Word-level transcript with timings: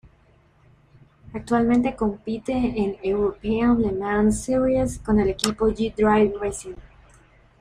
Actualmente 1.31 1.95
compite 1.95 2.53
en 2.53 2.97
European 3.03 3.79
Le 3.79 3.91
Mans 3.91 4.31
Series 4.41 4.97
con 4.97 5.19
el 5.19 5.29
equipo 5.29 5.67
G-Drive 5.69 6.33
Racing. 6.41 6.73